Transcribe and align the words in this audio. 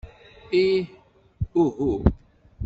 Ih, 0.61 0.87
uhu. 1.63 1.91